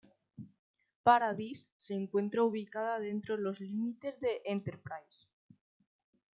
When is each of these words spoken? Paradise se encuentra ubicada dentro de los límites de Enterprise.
Paradise 1.03 1.67
se 1.77 1.93
encuentra 1.93 2.41
ubicada 2.41 2.99
dentro 2.99 3.37
de 3.37 3.43
los 3.43 3.59
límites 3.59 4.19
de 4.19 4.41
Enterprise. 4.45 5.27